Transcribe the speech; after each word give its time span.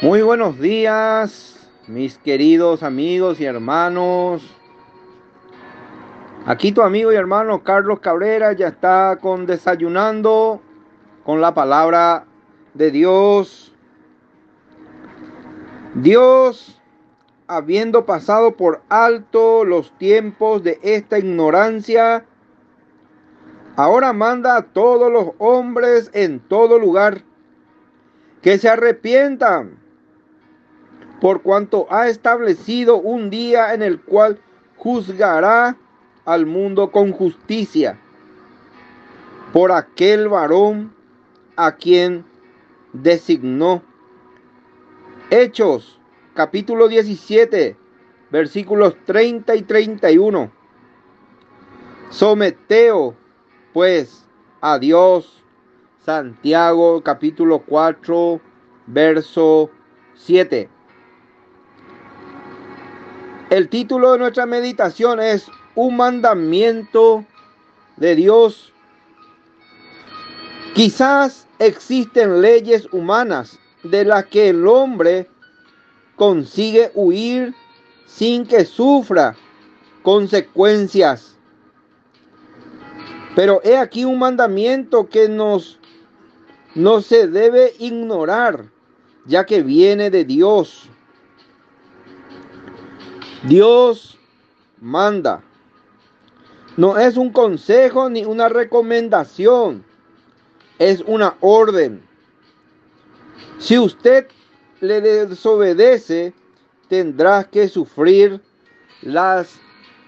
Muy 0.00 0.22
buenos 0.22 0.60
días, 0.60 1.68
mis 1.88 2.18
queridos 2.18 2.84
amigos 2.84 3.40
y 3.40 3.46
hermanos. 3.46 4.48
Aquí 6.46 6.70
tu 6.70 6.82
amigo 6.82 7.12
y 7.12 7.16
hermano 7.16 7.64
Carlos 7.64 7.98
Cabrera 7.98 8.52
ya 8.52 8.68
está 8.68 9.18
con 9.20 9.44
desayunando 9.44 10.62
con 11.24 11.40
la 11.40 11.52
palabra 11.52 12.26
de 12.74 12.92
Dios. 12.92 13.74
Dios, 15.96 16.80
habiendo 17.48 18.06
pasado 18.06 18.56
por 18.56 18.82
alto 18.88 19.64
los 19.64 19.90
tiempos 19.98 20.62
de 20.62 20.78
esta 20.84 21.18
ignorancia, 21.18 22.24
ahora 23.74 24.12
manda 24.12 24.58
a 24.58 24.62
todos 24.62 25.10
los 25.10 25.32
hombres 25.38 26.08
en 26.14 26.38
todo 26.38 26.78
lugar 26.78 27.22
que 28.42 28.58
se 28.58 28.68
arrepientan 28.68 29.87
por 31.20 31.42
cuanto 31.42 31.86
ha 31.90 32.08
establecido 32.08 32.96
un 32.96 33.30
día 33.30 33.74
en 33.74 33.82
el 33.82 34.00
cual 34.00 34.40
juzgará 34.76 35.76
al 36.24 36.46
mundo 36.46 36.90
con 36.90 37.12
justicia 37.12 37.98
por 39.52 39.72
aquel 39.72 40.28
varón 40.28 40.94
a 41.56 41.72
quien 41.72 42.24
designó. 42.92 43.82
Hechos, 45.30 45.98
capítulo 46.34 46.88
17, 46.88 47.76
versículos 48.30 48.96
30 49.06 49.56
y 49.56 49.62
31. 49.62 50.52
Someteo, 52.10 53.14
pues, 53.72 54.26
a 54.60 54.78
Dios. 54.78 55.42
Santiago, 56.04 57.02
capítulo 57.02 57.58
4, 57.66 58.40
verso 58.86 59.70
7. 60.14 60.70
El 63.50 63.70
título 63.70 64.12
de 64.12 64.18
nuestra 64.18 64.44
meditación 64.44 65.20
es 65.20 65.46
Un 65.74 65.96
mandamiento 65.96 67.24
de 67.96 68.14
Dios. 68.14 68.74
Quizás 70.74 71.46
existen 71.58 72.42
leyes 72.42 72.86
humanas 72.92 73.58
de 73.84 74.04
las 74.04 74.26
que 74.26 74.50
el 74.50 74.66
hombre 74.66 75.30
consigue 76.16 76.92
huir 76.94 77.54
sin 78.04 78.46
que 78.46 78.66
sufra 78.66 79.34
consecuencias. 80.02 81.34
Pero 83.34 83.62
he 83.64 83.78
aquí 83.78 84.04
un 84.04 84.18
mandamiento 84.18 85.08
que 85.08 85.26
nos 85.26 85.78
no 86.74 87.00
se 87.00 87.26
debe 87.28 87.72
ignorar, 87.78 88.66
ya 89.24 89.46
que 89.46 89.62
viene 89.62 90.10
de 90.10 90.26
Dios. 90.26 90.90
Dios 93.44 94.18
manda. 94.80 95.42
No 96.76 96.98
es 96.98 97.16
un 97.16 97.30
consejo 97.30 98.10
ni 98.10 98.24
una 98.24 98.48
recomendación. 98.48 99.84
Es 100.78 101.02
una 101.06 101.36
orden. 101.40 102.02
Si 103.58 103.78
usted 103.78 104.28
le 104.80 105.00
desobedece, 105.00 106.32
tendrá 106.88 107.44
que 107.44 107.68
sufrir 107.68 108.40
las 109.02 109.58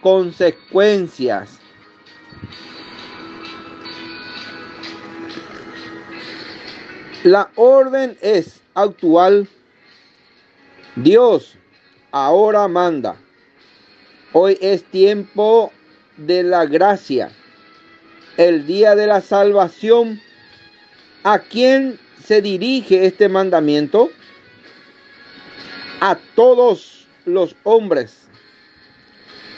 consecuencias. 0.00 1.58
La 7.24 7.50
orden 7.56 8.16
es 8.22 8.60
actual. 8.74 9.48
Dios 10.96 11.58
ahora 12.12 12.68
manda. 12.68 13.16
Hoy 14.32 14.58
es 14.60 14.84
tiempo 14.84 15.72
de 16.16 16.42
la 16.42 16.66
gracia, 16.66 17.30
el 18.36 18.66
día 18.66 18.94
de 18.94 19.06
la 19.06 19.20
salvación. 19.20 20.20
¿A 21.22 21.38
quién 21.40 21.98
se 22.24 22.40
dirige 22.40 23.04
este 23.06 23.28
mandamiento? 23.28 24.10
A 26.00 26.16
todos 26.34 27.06
los 27.24 27.54
hombres. 27.64 28.16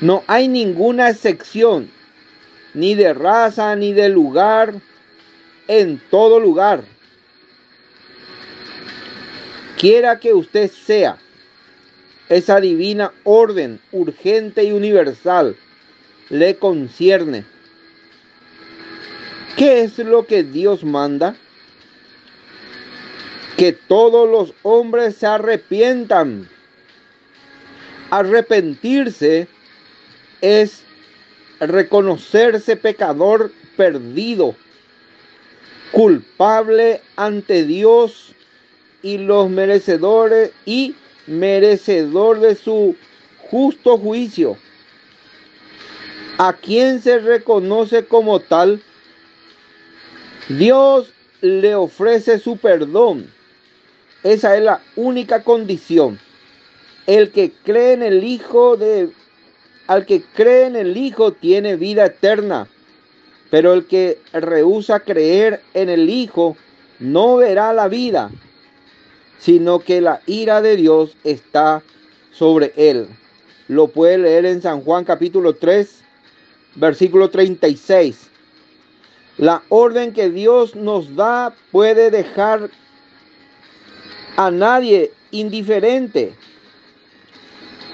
No 0.00 0.22
hay 0.26 0.48
ninguna 0.48 1.08
excepción, 1.08 1.90
ni 2.74 2.94
de 2.94 3.14
raza, 3.14 3.74
ni 3.76 3.94
de 3.94 4.10
lugar, 4.10 4.74
en 5.68 5.98
todo 6.10 6.38
lugar. 6.38 6.84
Quiera 9.78 10.18
que 10.18 10.34
usted 10.34 10.70
sea 10.70 11.18
esa 12.28 12.60
divina 12.60 13.12
orden 13.24 13.80
urgente 13.92 14.64
y 14.64 14.72
universal 14.72 15.56
le 16.28 16.56
concierne. 16.56 17.44
¿Qué 19.56 19.82
es 19.84 19.98
lo 19.98 20.26
que 20.26 20.42
Dios 20.42 20.84
manda? 20.84 21.36
Que 23.56 23.72
todos 23.72 24.28
los 24.28 24.54
hombres 24.62 25.16
se 25.16 25.26
arrepientan. 25.26 26.48
Arrepentirse 28.10 29.48
es 30.40 30.82
reconocerse 31.58 32.76
pecador 32.76 33.50
perdido, 33.76 34.54
culpable 35.92 37.00
ante 37.16 37.64
Dios 37.64 38.34
y 39.02 39.18
los 39.18 39.48
merecedores 39.48 40.52
y 40.66 40.94
merecedor 41.26 42.40
de 42.40 42.54
su 42.54 42.96
justo 43.50 43.98
juicio. 43.98 44.56
A 46.38 46.52
quien 46.52 47.00
se 47.00 47.18
reconoce 47.18 48.04
como 48.04 48.40
tal, 48.40 48.82
Dios 50.48 51.12
le 51.40 51.74
ofrece 51.74 52.38
su 52.38 52.56
perdón. 52.56 53.30
Esa 54.22 54.56
es 54.56 54.62
la 54.62 54.82
única 54.96 55.42
condición. 55.42 56.18
El 57.06 57.30
que 57.30 57.52
cree 57.64 57.92
en 57.92 58.02
el 58.02 58.24
Hijo 58.24 58.76
de 58.76 59.10
al 59.86 60.04
que 60.04 60.22
cree 60.22 60.66
en 60.66 60.76
el 60.76 60.96
Hijo 60.96 61.32
tiene 61.32 61.76
vida 61.76 62.06
eterna, 62.06 62.68
pero 63.50 63.72
el 63.72 63.86
que 63.86 64.18
rehúsa 64.32 65.00
creer 65.00 65.62
en 65.74 65.88
el 65.88 66.10
Hijo 66.10 66.56
no 66.98 67.36
verá 67.36 67.72
la 67.72 67.88
vida, 67.88 68.30
sino 69.38 69.78
que 69.80 70.00
la 70.00 70.20
ira 70.26 70.62
de 70.62 70.76
Dios 70.76 71.16
está 71.24 71.82
sobre 72.32 72.72
él. 72.76 73.08
Lo 73.68 73.88
puede 73.88 74.18
leer 74.18 74.46
en 74.46 74.62
San 74.62 74.80
Juan 74.82 75.04
capítulo 75.04 75.54
3, 75.54 76.02
versículo 76.76 77.30
36. 77.30 78.30
La 79.38 79.62
orden 79.68 80.12
que 80.12 80.30
Dios 80.30 80.74
nos 80.74 81.14
da 81.14 81.54
puede 81.70 82.10
dejar 82.10 82.70
a 84.36 84.50
nadie 84.50 85.12
indiferente, 85.30 86.34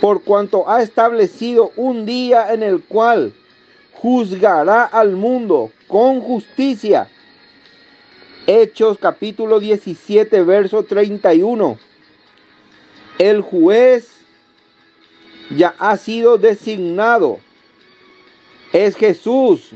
por 0.00 0.22
cuanto 0.22 0.68
ha 0.68 0.82
establecido 0.82 1.72
un 1.76 2.06
día 2.06 2.52
en 2.52 2.62
el 2.62 2.82
cual 2.82 3.32
juzgará 3.92 4.84
al 4.84 5.12
mundo 5.12 5.72
con 5.88 6.20
justicia 6.20 7.08
Hechos 8.46 8.98
capítulo 8.98 9.58
17, 9.58 10.42
verso 10.44 10.84
31. 10.84 11.78
El 13.18 13.40
juez 13.40 14.08
ya 15.50 15.74
ha 15.78 15.96
sido 15.96 16.38
designado. 16.38 17.40
Es 18.72 18.94
Jesús. 18.96 19.72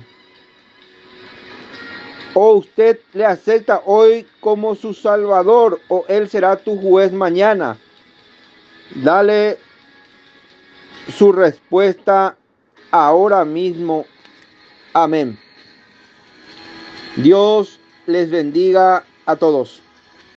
O 2.34 2.54
usted 2.54 3.00
le 3.12 3.26
acepta 3.26 3.82
hoy 3.84 4.24
como 4.38 4.76
su 4.76 4.94
Salvador 4.94 5.80
o 5.88 6.04
Él 6.06 6.28
será 6.28 6.54
tu 6.56 6.76
juez 6.80 7.12
mañana. 7.12 7.76
Dale 8.94 9.58
su 11.18 11.32
respuesta 11.32 12.36
ahora 12.92 13.44
mismo. 13.44 14.06
Amén. 14.92 15.36
Dios 17.16 17.79
les 18.12 18.30
bendiga 18.30 19.04
a 19.26 19.36
todos. 19.36 19.80